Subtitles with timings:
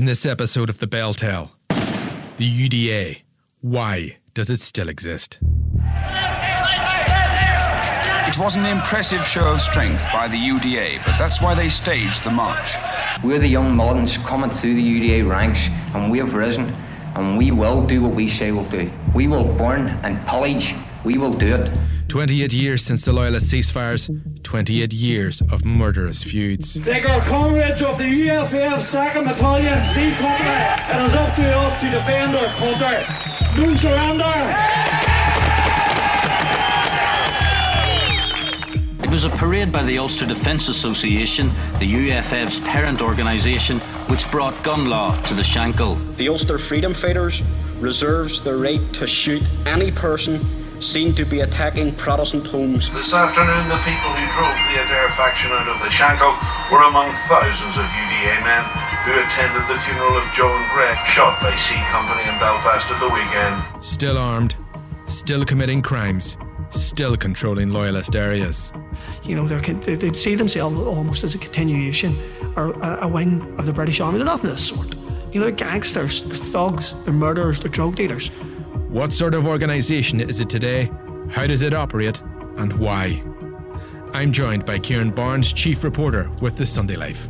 [0.00, 3.20] In this episode of The Bell Tell, the UDA.
[3.60, 5.38] Why does it still exist?
[8.24, 12.24] It was an impressive show of strength by the UDA, but that's why they staged
[12.24, 12.76] the march.
[13.22, 16.74] We're the young Mullins coming through the UDA ranks, and we have risen,
[17.14, 18.90] and we will do what we say we'll do.
[19.14, 20.74] We will burn and pillage.
[21.04, 21.70] We will do it.
[22.08, 24.10] 28 years since the Loyalist ceasefires,
[24.42, 26.74] 28 years of murderous feuds.
[26.74, 30.50] They are comrades of the UFF 2nd Battalion C Company.
[30.50, 33.04] It is up to us to defend our country.
[33.56, 34.90] No surrender!
[39.02, 44.62] It was a parade by the Ulster Defence Association, the UFF's parent organisation, which brought
[44.62, 46.16] gun law to the Shankill.
[46.16, 47.40] The Ulster Freedom Fighters
[47.80, 50.38] reserves the right to shoot any person
[50.80, 52.90] seen to be attacking Protestant homes.
[52.90, 56.32] This afternoon, the people who drove the Adair faction out of the Shankill
[56.72, 58.64] were among thousands of UDA men
[59.04, 63.08] who attended the funeral of John Gregg, shot by C Company in Belfast at the
[63.08, 63.84] weekend.
[63.84, 64.56] Still armed,
[65.06, 66.36] still committing crimes,
[66.70, 68.72] still controlling Loyalist areas.
[69.22, 72.16] You know, they they see themselves almost as a continuation
[72.56, 74.18] or a, a wing of the British Army.
[74.18, 74.94] They're nothing of the sort.
[75.32, 78.30] You know, they're gangsters, they're thugs, they're murderers, they're drug dealers.
[78.90, 80.90] What sort of organisation is it today?
[81.30, 82.20] How does it operate?
[82.56, 83.22] And why?
[84.12, 87.28] I'm joined by Ciaran Barnes, Chief Reporter with the Sunday Life.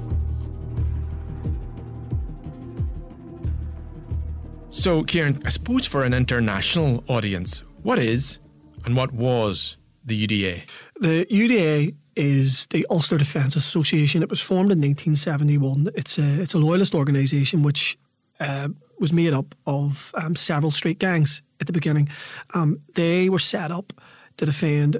[4.70, 8.38] So, Ciaran, I suppose for an international audience, what is
[8.86, 10.62] and what was the UDA?
[10.98, 14.22] The UDA is the Ulster Defence Association.
[14.22, 15.90] It was formed in 1971.
[15.94, 17.98] It's a it's a loyalist organisation which
[18.40, 18.68] uh,
[19.00, 22.08] was made up of um, several street gangs at the beginning.
[22.54, 23.92] Um, they were set up
[24.36, 24.98] to defend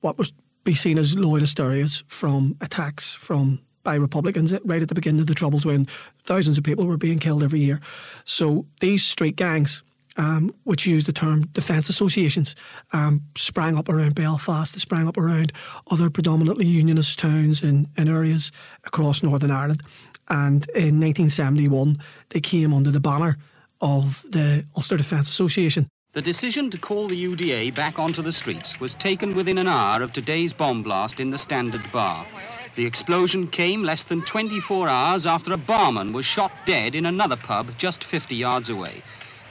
[0.00, 0.32] what was
[0.64, 5.26] be seen as loyalist areas from attacks from by Republicans right at the beginning of
[5.26, 5.86] the Troubles when
[6.22, 7.80] thousands of people were being killed every year.
[8.24, 9.82] So these street gangs
[10.20, 12.54] um, which used the term defence associations,
[12.92, 15.50] um, sprang up around Belfast, they sprang up around
[15.90, 18.52] other predominantly unionist towns in, in areas
[18.84, 19.82] across Northern Ireland.
[20.28, 21.96] And in 1971,
[22.28, 23.38] they came under the banner
[23.80, 25.88] of the Ulster Defence Association.
[26.12, 30.02] The decision to call the UDA back onto the streets was taken within an hour
[30.02, 32.26] of today's bomb blast in the Standard Bar.
[32.74, 37.36] The explosion came less than 24 hours after a barman was shot dead in another
[37.36, 39.02] pub just 50 yards away.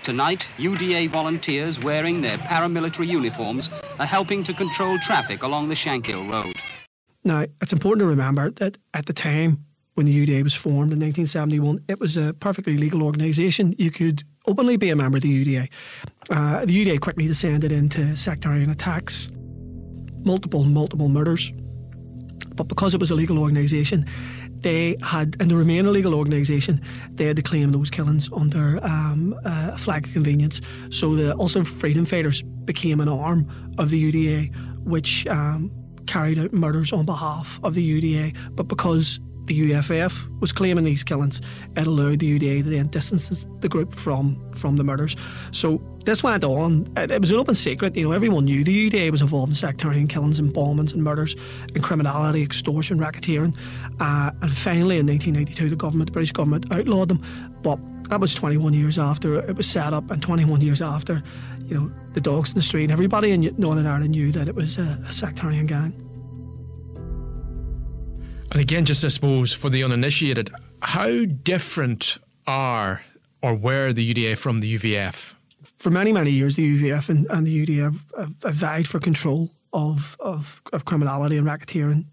[0.04, 6.30] Tonight, UDA volunteers wearing their paramilitary uniforms are helping to control traffic along the Shankill
[6.30, 6.56] Road.
[7.24, 9.66] Now, it's important to remember that at the time
[9.96, 13.76] when the UDA was formed in 1971, it was a perfectly legal organisation.
[13.78, 15.70] You could openly be a member of the UDA.
[16.30, 19.30] Uh, the UDA quickly descended into sectarian attacks,
[20.24, 21.52] multiple, multiple murders.
[22.56, 24.06] But because it was a legal organisation,
[24.62, 28.80] they had, and they remain a legal organisation, they had to claim those killings under
[28.84, 30.62] um, a flag of convenience.
[30.90, 33.48] So the Ulster Freedom Fighters became an arm
[33.78, 35.72] of the UDA, which um,
[36.08, 38.36] carried out murders on behalf of the UDA.
[38.56, 41.42] But because the UFF was claiming these killings,
[41.76, 45.16] it allowed the UDA to then distance the group from from the murders.
[45.52, 46.88] So this went on.
[46.96, 47.96] It was an open secret.
[47.98, 51.36] You know, everyone knew the UDA was involved in sectarian killings bombings and murders
[51.76, 53.56] and criminality, extortion, racketeering.
[54.00, 57.22] Uh, and finally, in 1992, the government, the British government, outlawed them.
[57.62, 57.80] But
[58.10, 61.22] that was 21 years after it was set up, and 21 years after,
[61.68, 64.56] you know, the dogs in the street, and everybody in Northern Ireland knew that it
[64.56, 66.09] was a, a sectarian gang.
[68.52, 70.52] And again, just I suppose for the uninitiated,
[70.82, 72.18] how different
[72.48, 73.04] are
[73.42, 75.36] or were the UDA from the UVF?
[75.78, 78.06] For many, many years, the UVF and, and the UDA have,
[78.44, 82.06] have, vied for control of, of, of criminality and racketeering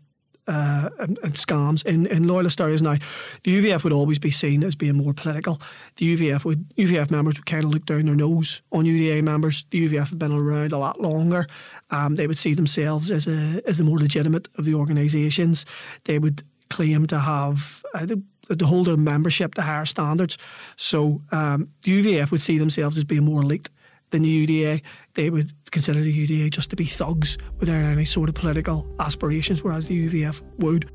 [0.47, 2.97] uh, and, and, scams in, in loyalist areas now.
[3.43, 5.61] The UVF would always be seen as being more political.
[5.97, 9.65] The UVF would UVF members would kind of look down their nose on UDA members.
[9.71, 11.47] The UVF have been around a lot longer.
[11.91, 15.67] Um, they would see themselves as a as the more legitimate of the organisations.
[16.05, 20.39] They would claim to have uh, to hold membership to higher standards.
[20.77, 23.69] So um, the UVF would see themselves as being more elite
[24.11, 24.83] than the UDA.
[25.15, 29.63] They would consider the UDA just to be thugs without any sort of political aspirations,
[29.63, 30.91] whereas the UVF would.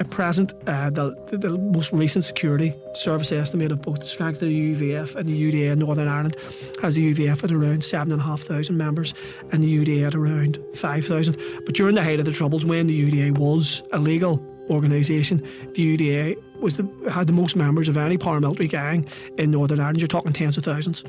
[0.00, 4.48] At present, uh, the, the, most recent security service estimate of both the strength of
[4.48, 6.36] the UVF and the UDA in Northern Ireland
[6.82, 9.14] has the UVF at around 7,500 members
[9.52, 11.36] and the UDA at around 5,000.
[11.64, 15.38] But during the height of the Troubles, when the UDA was a legal organisation,
[15.74, 20.00] the UDA was the, had the most members of any paramilitary gang in Northern Ireland.
[20.00, 21.04] You're talking tens of thousands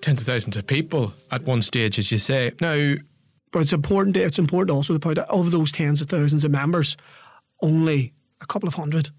[0.00, 2.52] tens of thousands of people at one stage, as you say.
[2.60, 2.94] Now,
[3.52, 4.16] but it's important.
[4.16, 6.96] It's important also to point out that of those tens of thousands of members,
[7.62, 9.10] only a couple of hundred,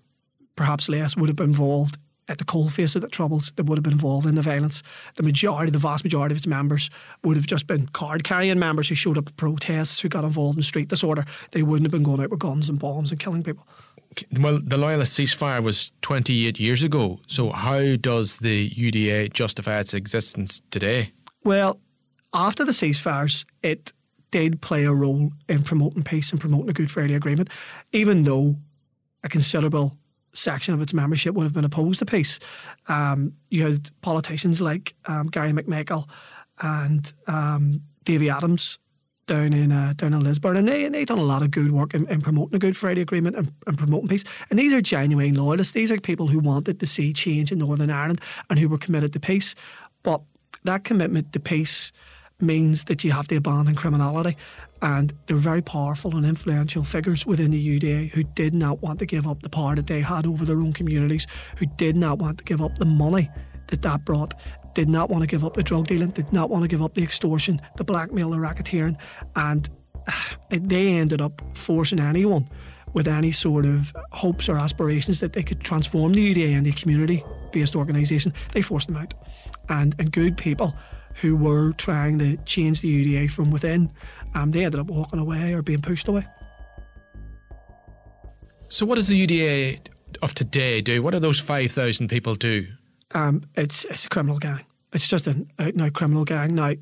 [0.56, 1.98] perhaps less, would have been involved
[2.30, 4.84] at the coalface of the troubles that would have been involved in the violence.
[5.16, 6.92] The majority, the vast majority of its members
[7.24, 10.58] would have just been card carrying members who showed up at protests, who got involved
[10.58, 11.26] in street disorder.
[11.52, 13.68] They wouldn't have been going out with guns and bombs and killing people.
[14.40, 17.20] Well, the loyalist ceasefire was 28 years ago.
[17.28, 21.12] So, how does the UDA justify its existence today?
[21.44, 21.80] Well,
[22.34, 23.94] after the ceasefires, it
[24.32, 27.50] did play a role in promoting peace and promoting a Good Friday Agreement,
[27.92, 28.56] even though
[29.24, 29.98] a considerable
[30.34, 32.40] section of its membership would have been opposed to peace.
[32.88, 36.08] Um, you had politicians like um, Gary McMichael
[36.62, 38.80] and um, Davy Adams
[39.30, 41.94] down in uh, down in Lisburn, and they they done a lot of good work
[41.94, 44.24] in, in promoting a Good Friday Agreement and, and, promoting peace.
[44.50, 45.74] And these are genuine loyalists.
[45.74, 49.14] These are people who wanted to see change in Northern Ireland and who were committed
[49.14, 49.56] to peace.
[50.02, 50.22] But
[50.64, 51.92] that commitment to peace
[52.42, 54.36] means that you have to abandon criminality.
[54.82, 59.06] And they're very powerful and influential figures within the UDA who did not want to
[59.06, 61.28] give up the power that they had over their own communities,
[61.58, 63.30] who did not want to give up the money
[63.68, 64.34] that that brought
[64.80, 66.94] did not want to give up the drug dealing, did not want to give up
[66.94, 68.96] the extortion, the blackmail, the racketeering,
[69.36, 69.70] and
[70.50, 72.48] they ended up forcing anyone
[72.94, 76.74] with any sort of hopes or aspirations that they could transform the UDA into a
[76.74, 77.22] community
[77.52, 78.32] based organisation.
[78.54, 79.14] They forced them out.
[79.68, 80.74] And, and good people
[81.16, 83.92] who were trying to change the UDA from within,
[84.34, 86.26] um, they ended up walking away or being pushed away.
[88.70, 89.88] So, what does the UDA
[90.22, 91.04] of today do?
[91.04, 92.68] What do those 5,000 people do?
[93.16, 94.66] um, it's it's a criminal gang.
[94.94, 96.56] It's just an out and out criminal gang.
[96.56, 96.74] Now,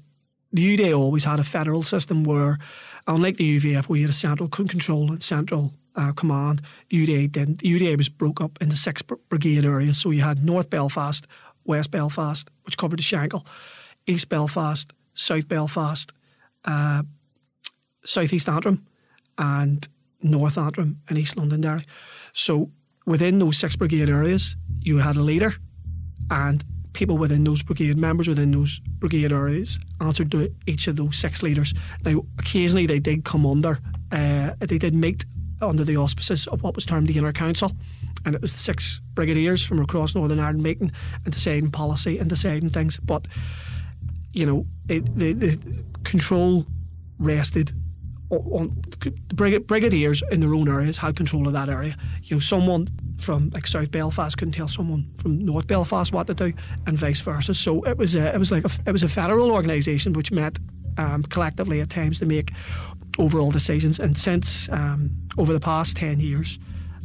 [0.54, 2.57] the UDA always had a federal system where,
[3.06, 7.59] unlike the UVF, you had a central control and central uh, command, the UDA didn't.
[7.59, 9.98] The UDA was broke up into six brigade areas.
[9.98, 11.27] So you had North Belfast,
[11.65, 13.45] West Belfast, which covered the Shankill,
[14.06, 16.13] East Belfast, South Belfast,
[16.65, 17.04] uh,
[18.06, 18.86] South East Antrim,
[19.38, 19.88] and
[20.21, 21.83] North Antrim and East Londonderry.
[22.31, 22.71] So
[23.06, 25.56] within those six brigade areas, you had a leader
[26.30, 26.63] and
[26.97, 31.44] people within those brigade, members within those brigade areas, answered to each of those six
[31.44, 31.75] leaders.
[32.03, 33.79] Now, occasionally they did come under,
[34.11, 35.23] uh, they did meet
[35.61, 37.71] under the auspices of what was termed the Inner Council.
[38.25, 40.91] And it was the six brigadiers from across Northern Ireland meeting
[41.23, 42.99] and deciding policy and deciding things.
[42.99, 43.27] But,
[44.33, 46.65] you know, it, the, the control
[47.19, 47.73] rested
[48.29, 48.69] on
[49.33, 51.95] brigadiers in their own areas had control of that area.
[52.24, 56.33] You know, someone from like South Belfast couldn't tell someone from North Belfast what to
[56.33, 56.54] do,
[56.85, 57.54] and vice versa.
[57.54, 60.57] So it was a, it was like a, it was a federal organisation which met
[60.97, 62.51] um, collectively at times to make
[63.18, 63.99] overall decisions.
[63.99, 66.59] And since um, over the past ten years,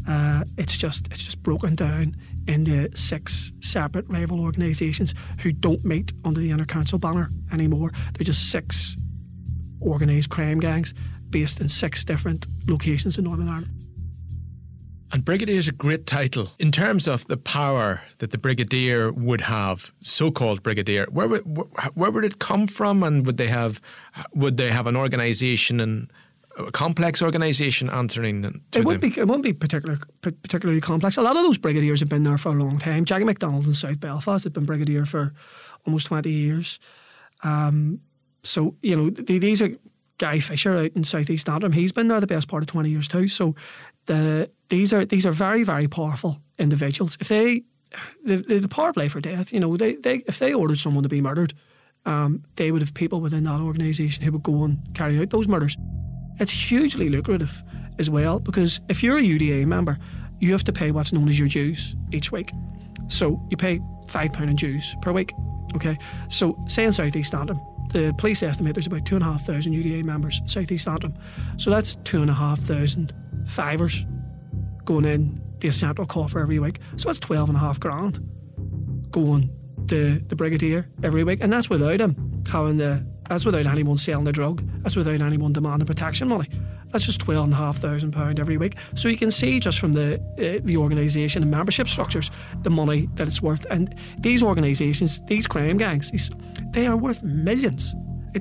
[0.08, 2.16] uh, it's just it's just broken down
[2.48, 7.92] into six separate rival organisations who don't meet under the Inner Council banner anymore.
[8.14, 8.96] They're just six
[9.80, 10.94] organised crime gangs
[11.32, 13.82] based in six different locations in Northern Ireland.
[15.12, 16.52] And Brigadier is a great title.
[16.58, 21.42] In terms of the power that the Brigadier would have, so-called Brigadier, where would,
[21.94, 23.80] where would it come from, and would they have
[24.34, 26.10] would they have an organisation and
[26.56, 29.00] a complex organisation answering to it them?
[29.00, 31.18] be it won't be particular, particularly complex.
[31.18, 33.04] A lot of those brigadiers have been there for a long time.
[33.04, 35.34] Jackie McDonald in South Belfast had been brigadier for
[35.86, 36.80] almost twenty years.
[37.44, 38.00] Um,
[38.44, 39.76] so you know these are
[40.22, 41.72] Guy Fisher out in Southeast Antrim.
[41.72, 43.26] He's been there the best part of twenty years too.
[43.26, 43.56] So
[44.06, 47.18] the these are these are very very powerful individuals.
[47.20, 47.64] If they
[48.24, 51.08] the, the power play for death, you know, they, they if they ordered someone to
[51.08, 51.54] be murdered,
[52.06, 55.48] um, they would have people within that organisation who would go and carry out those
[55.48, 55.76] murders.
[56.38, 57.60] It's hugely lucrative
[57.98, 59.98] as well because if you're a UDA member,
[60.38, 62.52] you have to pay what's known as your dues each week.
[63.08, 65.32] So you pay five pound in dues per week.
[65.74, 65.98] Okay,
[66.28, 67.58] so say in Southeast Antrim,
[67.92, 70.88] the police estimate there's about two and a half thousand UDA members in South East
[70.88, 71.14] Antrim.
[71.56, 73.12] So that's two and a half thousand
[73.46, 74.06] fivers
[74.84, 76.80] going in the central coffer every week.
[76.96, 78.20] So that's twelve and a half grand
[79.10, 79.50] going
[79.88, 83.06] to the brigadier every week, and that's without him having the.
[83.28, 84.62] That's without anyone selling the drug.
[84.82, 86.50] That's without anyone demanding protection money.
[86.90, 88.76] That's just twelve and a half thousand pound every week.
[88.94, 92.30] So you can see just from the uh, the organisation and membership structures
[92.62, 93.64] the money that it's worth.
[93.70, 96.30] And these organisations, these crime gangs, these,
[96.72, 97.94] they are worth millions.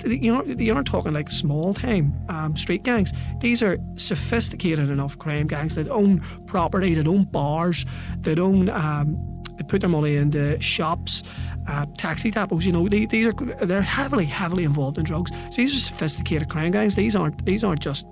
[0.06, 3.12] You know, you aren't talking like small time um, street gangs.
[3.40, 7.86] These are sophisticated enough crime gangs that own property, that own bars,
[8.22, 11.24] that own um, they put their money into shops,
[11.68, 12.66] uh, taxi depots.
[12.66, 13.34] You know, they, these are
[13.66, 15.32] they're heavily, heavily involved in drugs.
[15.50, 16.96] So these are sophisticated crime gangs.
[16.96, 18.06] These aren't these aren't just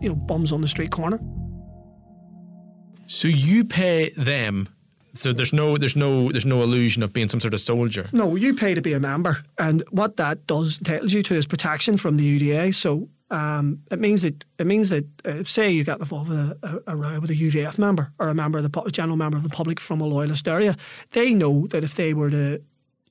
[0.00, 1.20] you know bums on the street corner.
[3.06, 4.68] So you pay them.
[5.14, 8.08] So there's no there's no there's no illusion of being some sort of soldier.
[8.12, 11.46] No, you pay to be a member, and what that does entitles you to is
[11.46, 12.74] protection from the UDA.
[12.74, 16.58] So um, it means that it means that uh, say you get involved with a,
[16.62, 19.42] a, a, row with a UDF member or a member of the general member of
[19.42, 20.76] the public from a loyalist area,
[21.12, 22.60] they know that if they were to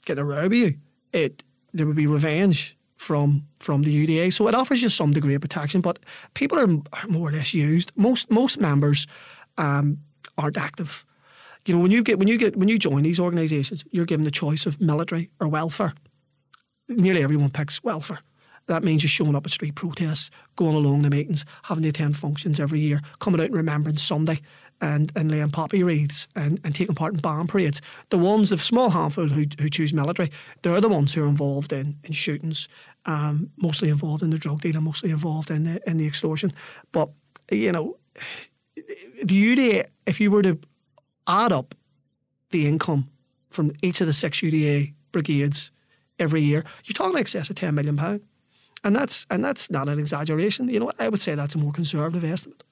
[0.06, 0.78] get a row with you,
[1.14, 1.44] it
[1.74, 4.34] there would be revenge from from the UDA.
[4.34, 6.00] So it offers you some degree of protection, but
[6.34, 7.92] people are, are more or less used.
[7.96, 9.08] Most most members
[9.58, 10.00] um,
[10.38, 11.06] aren't active.
[11.66, 14.26] You know, when you get when you get when you join these organisations, you're given
[14.26, 15.94] the choice of military or welfare.
[16.90, 18.20] Nearly everyone picks welfare
[18.68, 22.18] that means you're showing up at street protests, going along the meetings, having to attend
[22.18, 24.40] functions every year, coming out in Remembrance Sunday
[24.82, 27.82] and, and laying poppy wreaths and, and taking part in bomb parades.
[28.10, 31.74] The ones, the small handful who, who choose military, they're the ones who are involved
[31.74, 32.68] in, in shootings,
[33.06, 36.54] um, mostly involved in the drug dealing, mostly involved in the, in the extortion.
[36.92, 37.10] But,
[37.52, 37.98] you know,
[38.76, 40.58] the UDA, if you were to
[41.28, 41.76] add up
[42.52, 43.10] the income
[43.50, 45.72] from each of the six UDA brigades
[46.20, 48.22] every year, you're talking excess of £10 million
[48.84, 50.68] and that's and that's not an exaggeration.
[50.70, 52.64] You know, I would say that's a more conservative estimate.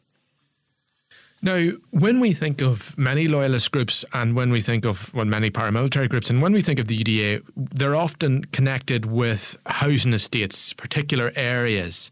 [1.44, 5.50] Now, when we think of many loyalist groups and when we think of well, many
[5.50, 10.74] paramilitary groups and when we think of the UDA, they're often connected with housing estates,
[10.74, 12.12] particular areas.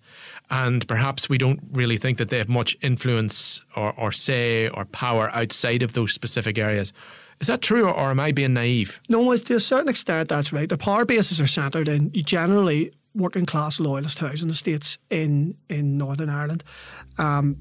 [0.51, 4.85] And perhaps we don't really think that they have much influence or, or say or
[4.85, 6.91] power outside of those specific areas.
[7.39, 8.99] Is that true, or, or am I being naive?
[9.07, 10.67] No, to a certain extent, that's right.
[10.67, 16.29] The power bases are centred in generally working class loyalist housing estates in in Northern
[16.29, 16.63] Ireland.
[17.17, 17.57] Um,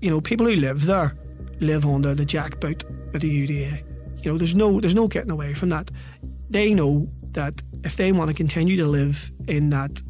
[0.00, 1.16] you know, people who live there
[1.60, 3.82] live under the jackboot of the UDA.
[4.24, 5.90] You know, there's no there's no getting away from that.
[6.50, 10.02] They know that if they want to continue to live in that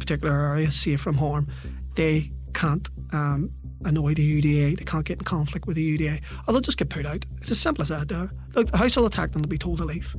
[0.00, 1.48] particular area, safe from harm,
[1.94, 3.50] they can't um,
[3.84, 4.78] annoy the UDA.
[4.78, 7.24] They can't get in conflict with the UDA, or they'll just get put out.
[7.38, 8.08] It's as simple as that.
[8.08, 9.42] There, the house will attack them.
[9.42, 10.14] They'll be told to leave.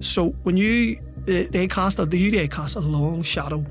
[0.00, 3.64] So when you they cast the UDA cast a long shadow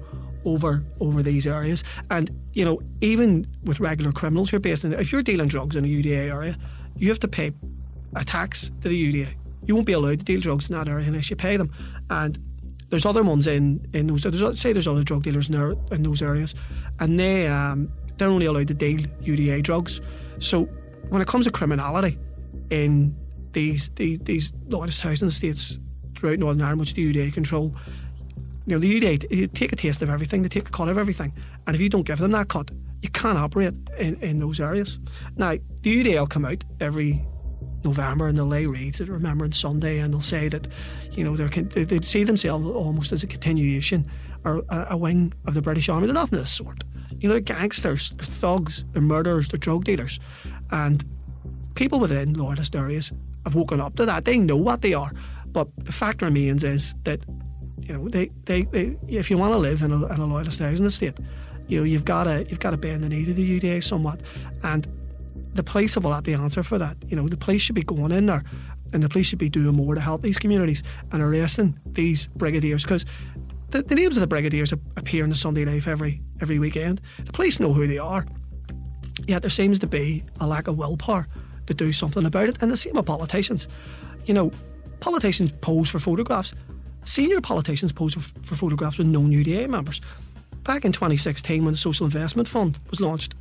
[0.44, 4.94] over over these areas, and you know even with regular criminals who are based in,
[4.94, 6.58] if you're dealing drugs in a UDA area,
[6.98, 7.52] you have to pay
[8.16, 9.34] a tax to the UDA.
[9.66, 11.72] You won't be allowed to deal drugs in that area unless you pay them,
[12.10, 12.38] and
[12.90, 14.24] there's other ones in in those.
[14.24, 16.56] There's, say there's other drug dealers in, there, in those areas,
[17.00, 20.02] and they um, they're only allowed to deal UDA drugs.
[20.40, 20.64] So
[21.10, 22.18] when it comes to criminality
[22.70, 23.16] in
[23.54, 25.80] these these these largest housing estates
[26.18, 27.76] throughout Northern Ireland, which the UDA control,
[28.66, 31.34] you know, the UDA take a taste of everything, they take a cut of everything,
[31.68, 35.00] and if you don't give them that cut, you can't operate in, in those areas.
[35.36, 37.26] Now, the UDA will come out every
[37.86, 40.68] November and they'll lay wreaths at Remembrance Sunday and they'll say that,
[41.12, 44.06] you know, they they see themselves almost as a continuation
[44.44, 46.08] or a, a wing of the British Army.
[46.08, 46.84] They're nothing of the sort.
[47.20, 50.20] You know, they're gangsters, they're thugs, they're murderers, they're drug dealers.
[50.72, 51.04] And
[51.76, 53.12] people within loyalist areas
[53.46, 54.26] have woken up to that.
[54.26, 55.12] They know what they are.
[55.48, 57.26] But the fact remains is that,
[57.80, 60.60] you know, they, they, they if you want to live in a, in a loyalist
[60.60, 61.18] housing estate,
[61.68, 64.20] you know, you've got to you've got to bend the knee to the UDA somewhat.
[64.64, 64.88] And
[65.56, 66.98] the police have a lot to answer for that.
[67.08, 68.44] You know, the police should be going in there
[68.94, 72.84] and the police should be doing more to help these communities and arresting these brigadiers
[72.84, 73.06] because
[73.72, 77.02] the, the names of the brigadiers appear in the Sunday Life every every weekend.
[77.26, 78.26] The police know who they are,
[79.28, 81.28] yet there seems to be a lack of willpower
[81.68, 82.62] to do something about it.
[82.62, 83.68] And the same with politicians.
[84.26, 84.52] You know,
[85.00, 86.54] politicians pose for photographs.
[87.04, 90.02] Senior politicians pose for, for photographs with known UDA members.
[90.64, 93.36] Back in 2016, when the Social Investment Fund was launched,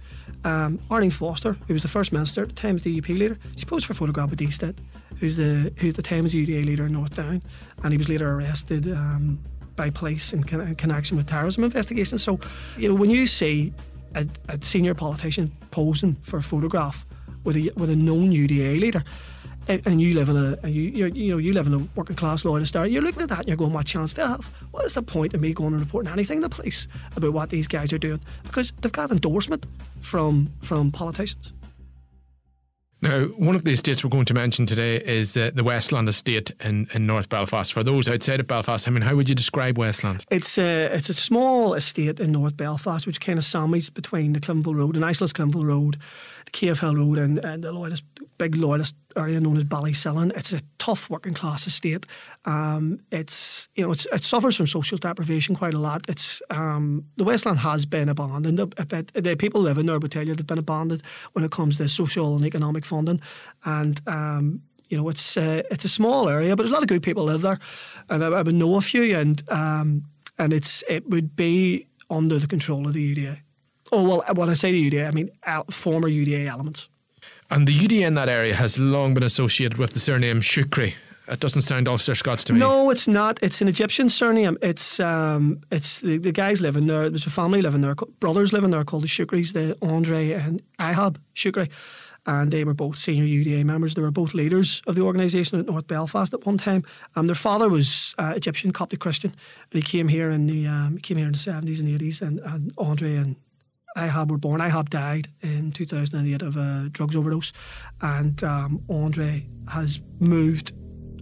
[0.44, 3.38] um, Arlene Foster, who was the first minister at the time, of the DUP leader,
[3.56, 4.78] she posed for a photograph with Dee Stitt,
[5.18, 7.42] who's the who at the time was UDA leader in North Down,
[7.82, 9.38] and he was later arrested um,
[9.76, 12.22] by police in, con- in connection with terrorism investigations.
[12.22, 12.38] So,
[12.76, 13.72] you know, when you see
[14.14, 17.06] a, a, senior politician posing for a photograph
[17.44, 19.02] with a with a known UDA leader,
[19.68, 22.76] and you live in a you you know you live in a working class loyalist
[22.76, 24.52] area, you're looking at that and you're going, what chance they have?
[24.74, 27.48] what is the point of me going and reporting anything to the police about what
[27.50, 28.20] these guys are doing?
[28.42, 29.66] Because they've got endorsement
[30.00, 31.52] from from politicians.
[33.00, 36.52] Now, one of the estates we're going to mention today is uh, the Westland estate
[36.60, 37.70] in, in North Belfast.
[37.70, 40.24] For those outside of Belfast, I mean, how would you describe Westland?
[40.30, 44.40] It's a, it's a small estate in North Belfast, which kind of sandwiched between the
[44.40, 45.98] Cliftonville Road, and nice little Cliftonville Road,
[46.56, 48.04] Hill Road, and, and the loyalist,
[48.38, 50.36] big loyalist area known as Ballysillan.
[50.36, 52.06] It's a tough working class estate.
[52.44, 56.02] Um, it's you know it's, it suffers from social deprivation quite a lot.
[56.08, 59.12] It's um, the Westland has been abandoned a bit.
[59.14, 62.36] The people living there would tell you they've been abandoned when it comes to social
[62.36, 63.20] and economic funding,
[63.64, 66.88] and um, you know it's uh, it's a small area, but there's a lot of
[66.88, 67.58] good people live there,
[68.10, 70.04] and I, I would know a few, and um,
[70.38, 73.38] and it's it would be under the control of the UDA.
[73.94, 75.30] Oh well, when I say the UDA, I mean
[75.70, 76.88] former UDA elements.
[77.48, 80.94] And the UDA in that area has long been associated with the surname Shukri.
[81.28, 82.58] It doesn't sound Ulster Scots to me.
[82.58, 83.38] No, it's not.
[83.40, 84.58] It's an Egyptian surname.
[84.60, 87.08] It's um, it's the, the guys living there.
[87.08, 91.18] There's a family living there, brothers living there called the Shukris, the Andre and Ihab
[91.34, 91.70] Shukri.
[92.26, 93.94] And they were both senior UDA members.
[93.94, 96.82] They were both leaders of the organisation at North Belfast at one time.
[97.14, 99.30] Um, their father was uh, Egyptian Coptic Christian,
[99.70, 102.20] and he came here in the um, he came here in the seventies and eighties.
[102.20, 103.36] And, and Andre and
[103.96, 104.60] Ihab were born.
[104.60, 107.52] Ihab died in 2008 of a drugs overdose,
[108.00, 110.72] and um, Andre has moved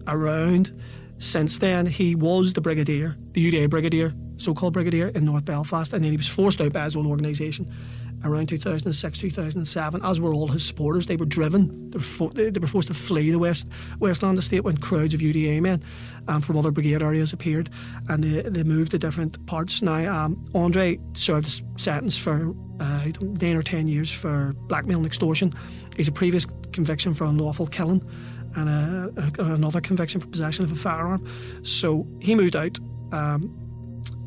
[0.07, 0.81] around
[1.19, 1.87] since then.
[1.87, 6.17] He was the brigadier, the UDA brigadier, so-called brigadier in North Belfast, and then he
[6.17, 7.73] was forced out by his own organisation
[8.25, 11.07] around 2006, 2007, as were all his supporters.
[11.07, 14.65] They were driven, they were, fo- they were forced to flee the West Westland estate
[14.65, 15.83] when crowds of UDA men
[16.29, 17.71] um, from other brigade areas appeared
[18.09, 19.83] and they, they moved to different parts.
[19.83, 25.07] Now, um, Andre served a sentence for uh, 9 or 10 years for blackmail and
[25.07, 25.53] extortion.
[25.97, 28.03] He's a previous conviction for unlawful killing
[28.57, 31.27] and a, a, another conviction for possession of a firearm.
[31.63, 32.79] So he moved out.
[33.13, 33.62] Um,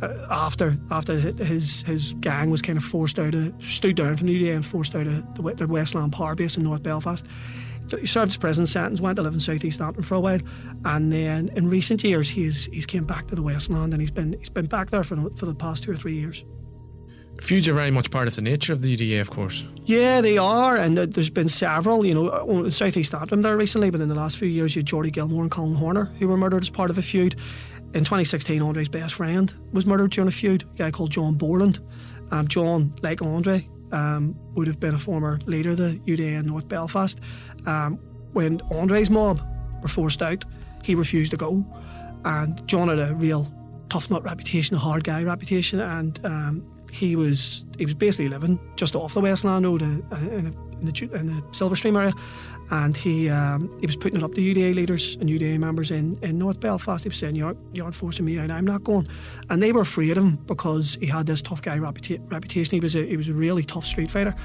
[0.06, 4.28] Uh, after after his his gang was kind of forced out of stood down from
[4.28, 7.26] the UDA and forced out of the, the Westland Power Base in North Belfast.
[8.00, 10.40] He served his prison sentence, went to live in South East Antrim for a while,
[10.86, 14.34] and then in recent years he's he's came back to the Westland and he's been
[14.34, 16.46] he's been back there for for the past two or three years.
[17.42, 19.66] Feuds are very much part of the nature of the UDA, of course.
[19.82, 22.06] Yeah, they are, and there's been several.
[22.06, 24.76] You know, uh, in South East Antrim there recently, but in the last few years,
[24.76, 27.36] you had Geordie Gilmore and Colin Horner who were murdered as part of a feud.
[27.96, 31.80] In 2016, Andre's best friend was murdered during a feud, a guy called John Borland.
[32.30, 36.46] Um, John, like Andre, um, would have been a former leader of the UDA in
[36.46, 37.22] North Belfast.
[37.66, 37.98] Um,
[38.34, 39.42] when Andre's mob
[39.82, 40.44] were forced out,
[40.84, 41.66] he refused to go.
[42.26, 43.50] And John had a real
[43.88, 48.60] tough nut reputation, a hard guy reputation, and um, he was he was basically living
[48.76, 52.14] just off the Westland Road uh, in, a, in, the, in the Silverstream area
[52.72, 56.18] and he um, he was putting it up to UDA leaders and UDA members in,
[56.22, 57.04] in North Belfast.
[57.04, 58.50] He was saying, "You aren't, you aren't forcing me out.
[58.50, 59.08] I'm not going."
[59.50, 62.72] And they were afraid of him because he had this tough guy reputa- reputation.
[62.72, 64.36] He was a he was a really tough street fighter,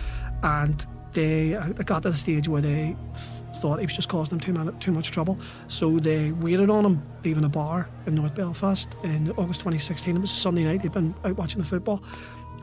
[0.43, 2.95] and they uh, got to the stage where they
[3.57, 5.38] thought he was just causing them too, too much trouble.
[5.69, 10.16] So they waited on him leaving a bar in North Belfast in August 2016.
[10.16, 10.83] It was a Sunday night.
[10.83, 12.03] They'd been out watching the football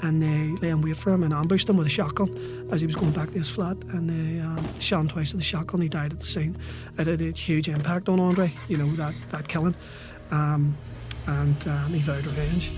[0.01, 2.87] and they lay in wait for him and ambushed him with a shotgun as he
[2.87, 3.77] was going back to his flat.
[3.89, 5.81] And they um, shot him twice with the shotgun.
[5.81, 6.57] He died at the scene.
[6.97, 9.75] It had a huge impact on Andre you know that, that killing.
[10.31, 10.77] Um,
[11.27, 12.71] and um, he vowed revenge.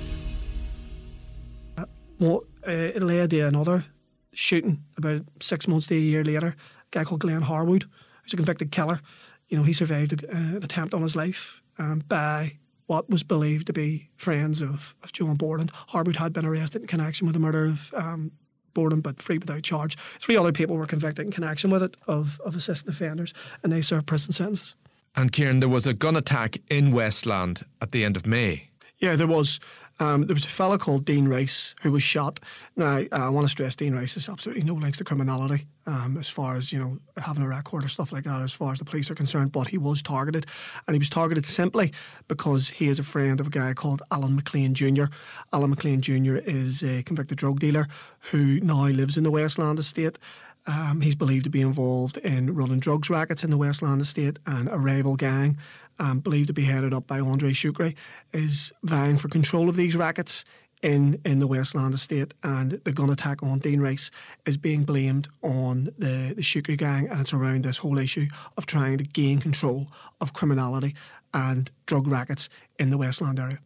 [1.77, 1.85] Uh,
[2.19, 3.85] well, uh, it led to another
[4.33, 6.47] shooting about six months to a year later.
[6.47, 6.55] A
[6.91, 7.85] guy called Glenn Harwood
[8.29, 9.01] who's a convicted killer.
[9.47, 11.61] You know he survived uh, an attempt on his life.
[11.77, 12.57] Um, by
[12.89, 15.71] what was believed to be friends of, of John Borland.
[15.89, 18.31] Harwood had been arrested in connection with the murder of um,
[18.73, 19.95] Borland, but free without charge.
[20.19, 23.81] Three other people were convicted in connection with it of, of assistant offenders, and they
[23.81, 24.73] served prison sentences.
[25.15, 28.69] And Ciaran, there was a gun attack in Westland at the end of May.
[28.97, 29.59] Yeah, there was.
[29.99, 32.39] Um, there was a fellow called Dean Rice who was shot.
[32.77, 36.29] Now, I want to stress Dean Rice has absolutely no links to criminality um, as
[36.29, 38.85] far as, you know, having a record or stuff like that, as far as the
[38.85, 40.45] police are concerned, but he was targeted.
[40.87, 41.91] And he was targeted simply
[42.27, 45.05] because he is a friend of a guy called Alan McLean Jr.
[45.51, 46.37] Alan McLean Jr.
[46.37, 47.87] is a convicted drug dealer
[48.31, 50.17] who now lives in the Westland estate.
[50.67, 54.69] Um, he's believed to be involved in running drugs rackets in the Westland estate and
[54.69, 55.57] a rival gang
[55.99, 57.95] um, believed to be headed up by Andre Shukri,
[58.33, 60.45] is vying for control of these rackets
[60.81, 62.33] in, in the Westland estate.
[62.43, 64.11] And the gun attack on Dean Rice
[64.45, 67.07] is being blamed on the, the Shukri gang.
[67.07, 69.87] And it's around this whole issue of trying to gain control
[70.21, 70.95] of criminality
[71.33, 73.59] and drug rackets in the Westland area.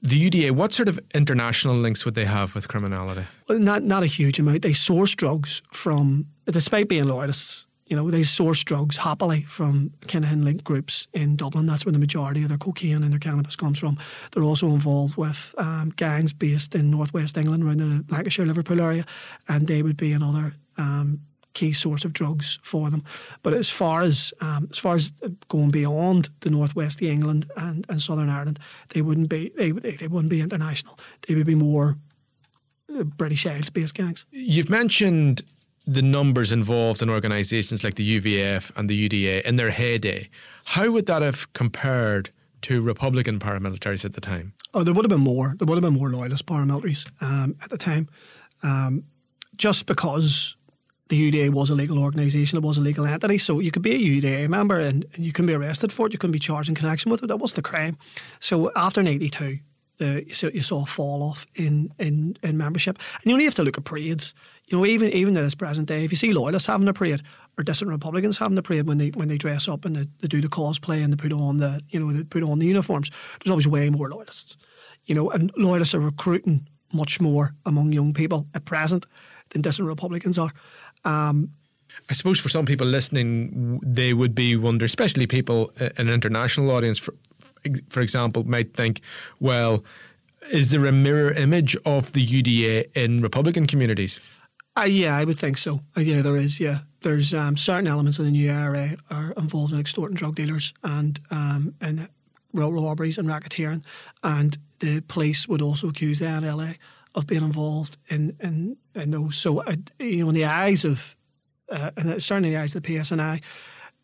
[0.00, 3.24] The UDA, what sort of international links would they have with criminality?
[3.48, 4.62] Well, not not a huge amount.
[4.62, 10.44] They source drugs from, despite being loyalists, You know, they source drugs happily from Kinahan
[10.44, 11.66] linked groups in Dublin.
[11.66, 13.98] That's where the majority of their cocaine and their cannabis comes from.
[14.32, 19.06] They're also involved with um, gangs based in northwest England, around the Lancashire, Liverpool area,
[19.48, 21.20] and they would be another um,
[21.58, 23.02] key source of drugs for them.
[23.42, 25.12] But as far as um, as far as
[25.48, 28.58] going beyond the northwest of England and, and Southern Ireland,
[28.90, 30.98] they wouldn't be they, they, wouldn't be international.
[31.26, 31.96] They would be more
[32.94, 34.24] uh, British Isles based gangs.
[34.30, 35.42] You've mentioned
[35.88, 40.28] the numbers involved in organisations like the UVF and the UDA in their heyday,
[40.66, 42.28] how would that have compared
[42.60, 44.52] to Republican paramilitaries at the time?
[44.74, 45.54] Oh, there would have been more.
[45.56, 48.06] There would have been more loyalist paramilitaries um, at the time,
[48.62, 49.04] um,
[49.56, 50.56] just because
[51.08, 53.38] the UDA was a legal organisation, it was a legal entity.
[53.38, 56.12] So you could be a UDA member and, and you can be arrested for it.
[56.12, 57.28] You can be charged in connection with it.
[57.28, 57.96] That wasn't a crime.
[58.40, 59.60] So after '92,
[59.98, 63.78] you, saw, a fall off in, in, in membership, and you only have to look
[63.78, 64.34] at parades
[64.68, 67.22] you know, even even to this present day, if you see loyalists having a parade
[67.56, 70.28] or dissident Republicans having a parade when they when they dress up and they, they
[70.28, 73.10] do the cosplay and they put on the you know they put on the uniforms,
[73.42, 74.56] there's always way more loyalists.
[75.06, 79.06] You know, and loyalists are recruiting much more among young people at present
[79.50, 80.52] than dissident Republicans are.
[81.04, 81.50] Um,
[82.10, 86.70] I suppose for some people listening, they would be wonder, especially people in an international
[86.70, 87.14] audience, for,
[87.90, 89.00] for example, might think,
[89.40, 89.84] well,
[90.52, 94.20] is there a mirror image of the UDA in Republican communities?
[94.76, 95.80] Uh, yeah, I would think so.
[95.96, 96.60] Uh, yeah, there is.
[96.60, 100.72] Yeah, there's um, certain elements of the new IRA are involved in extorting drug dealers
[100.84, 102.08] and um, and
[102.52, 103.82] robberies and racketeering,
[104.22, 106.76] and the police would also accuse the INLA
[107.14, 109.36] of being involved in in, in those.
[109.36, 111.16] So, uh, you know, in the eyes of,
[111.68, 113.42] uh, and certainly in the eyes of the PSNI,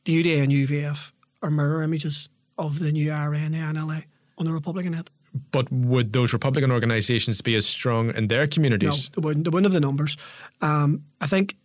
[0.04, 1.12] the UDA and UVF
[1.42, 4.04] are mirror images of the new IRA and the INLA
[4.38, 5.10] on the Republican end.
[5.50, 9.10] But would those Republican organisations be as strong in their communities?
[9.10, 9.44] No, they wouldn't.
[9.44, 10.16] They wouldn't have the numbers.
[10.60, 11.56] Um, I think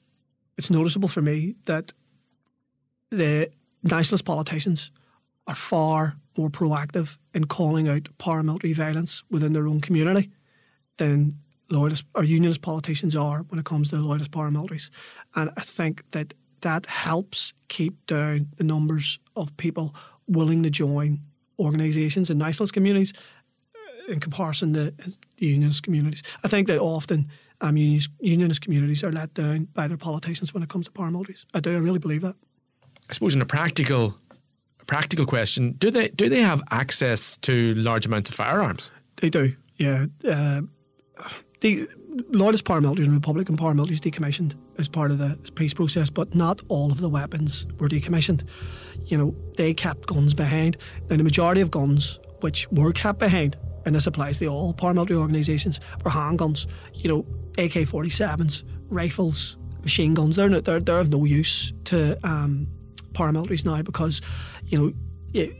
[0.58, 1.94] it's noticeable for me that
[3.12, 3.52] the
[3.84, 4.92] nationalist politicians
[5.48, 10.32] are far more proactive in calling out paramilitary violence within their own community
[10.98, 11.34] than
[11.70, 14.90] loyalist or unionist politicians are when it comes to loyalist paramilitaries.
[15.36, 19.96] And I think that that helps keep down the numbers of people
[20.30, 21.20] willing to join
[21.60, 23.14] organisations in nationalist communities
[24.08, 24.94] in comparison to
[25.38, 26.24] the unionist communities.
[26.44, 27.30] I think that often
[27.62, 31.46] um, unionist, unionist communities are let down by their politicians when it comes to paramilitaries.
[31.54, 31.76] I do.
[31.76, 32.36] I really believe that.
[33.10, 34.18] I suppose in a practical,
[34.80, 38.92] a practical question, do they do they have access to large amounts of firearms?
[39.18, 39.56] They do.
[39.78, 40.06] Yeah.
[40.28, 40.62] Uh,
[41.62, 41.88] the
[42.30, 46.92] loyalist paramilitaries and Republican paramilitaries decommissioned as part of the peace process, but not all
[46.92, 48.44] of the weapons were decommissioned.
[49.06, 50.78] You know, they kept guns behind.
[51.10, 55.18] Now, the majority of guns which were kept behind and this applies to all paramilitary
[55.18, 57.20] organisations, were handguns, you know,
[57.58, 62.68] AK 47s, rifles, machine guns, they're, they're, they're of no use to um,
[63.14, 64.22] paramilitaries now because,
[64.66, 64.94] you know,
[65.34, 65.56] it,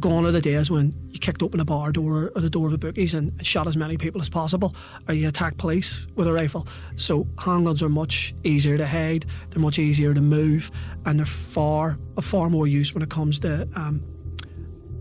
[0.00, 2.72] gone are the days when you kicked open a bar door or the door of
[2.72, 4.74] a bookies and, and shot as many people as possible,
[5.08, 6.66] or you attack police with a rifle.
[6.96, 10.70] So handguns are much easier to hide, they're much easier to move,
[11.06, 14.02] and they're far far more use when it comes to um,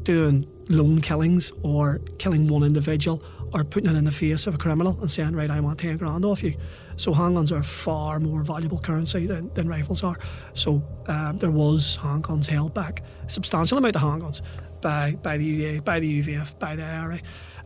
[0.03, 4.57] doing lone killings or killing one individual or putting it in the face of a
[4.57, 6.55] criminal and saying, right, I want 10 grand off you.
[6.95, 10.17] So handguns are far more valuable currency than, than rifles are.
[10.53, 14.41] So um, there was handguns held back, substantial amount of handguns
[14.83, 17.19] by, by the UDA, by the UVF, by the IRA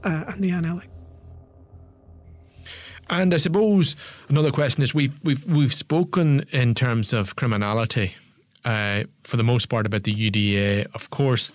[0.04, 0.84] uh, and the INLA.
[3.10, 3.96] And I suppose
[4.30, 8.16] another question is we've we've we've spoken in terms of criminality
[8.66, 10.88] uh, for the most part about the UDA.
[10.94, 11.54] Of course,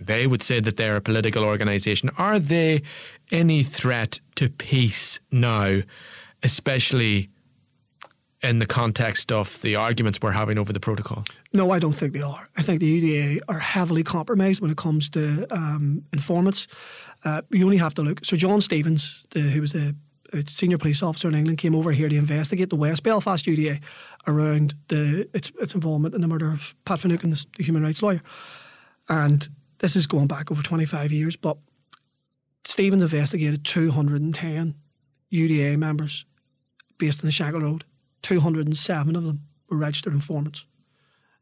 [0.00, 2.10] they would say that they're a political organisation.
[2.18, 2.82] Are they
[3.30, 5.82] any threat to peace now,
[6.42, 7.30] especially
[8.42, 11.24] in the context of the arguments we're having over the protocol?
[11.52, 12.48] No, I don't think they are.
[12.56, 16.68] I think the UDA are heavily compromised when it comes to um, informants.
[17.24, 18.24] Uh, you only have to look.
[18.24, 19.96] So John Stevens, the, who was the
[20.32, 23.80] uh, senior police officer in England, came over here to investigate the West Belfast UDA
[24.26, 28.22] around the its, its involvement in the murder of Pat Finucane, the human rights lawyer.
[29.08, 29.48] And
[29.78, 31.56] this is going back over 25 years, but
[32.64, 34.74] Stevens investigated 210
[35.32, 36.24] UDA members
[36.98, 37.84] based on the Shankill Road.
[38.22, 40.66] 207 of them were registered informants.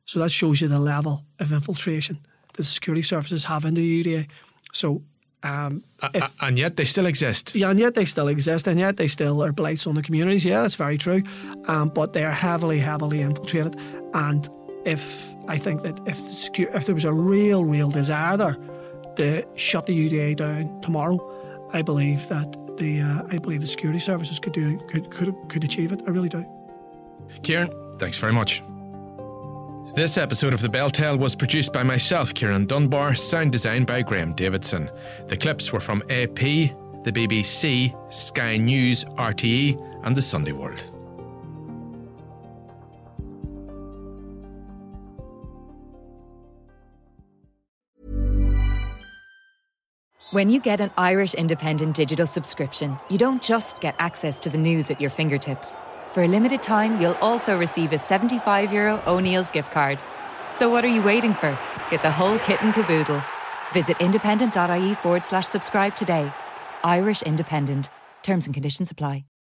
[0.04, 4.04] So that shows you the level of infiltration that the security services have in the
[4.04, 4.30] UDA.
[4.72, 5.02] So,
[5.42, 5.82] um,
[6.14, 7.54] if, and yet they still exist.
[7.54, 10.44] Yeah, and yet they still exist, and yet they still are blights on the communities.
[10.44, 11.22] Yeah, that's very true.
[11.66, 13.76] Um, but they are heavily, heavily infiltrated,
[14.14, 14.48] and
[14.84, 16.18] if I think that if
[16.52, 18.56] the, if there was a real, real desire there
[19.16, 21.18] to shut the UDA down tomorrow,
[21.72, 25.64] I believe that the uh, I believe the security services could do could could could
[25.64, 26.02] achieve it.
[26.06, 26.44] I really do.
[27.42, 28.62] Ciaran, thanks very much.
[29.94, 34.02] This episode of The Bell Tale was produced by myself, Ciarán Dunbar, sound design by
[34.02, 34.90] Graham Davidson.
[35.28, 36.38] The clips were from AP,
[37.04, 40.84] the BBC, Sky News, RTE, and the Sunday World.
[50.32, 54.58] When you get an Irish Independent digital subscription, you don't just get access to the
[54.58, 55.76] news at your fingertips.
[56.16, 60.02] For a limited time, you'll also receive a 75 euro O'Neill's gift card.
[60.50, 61.58] So what are you waiting for?
[61.90, 63.22] Get the whole kit and caboodle.
[63.74, 66.32] Visit independent.ie forward slash subscribe today.
[66.82, 67.90] Irish Independent.
[68.22, 69.26] Terms and conditions apply.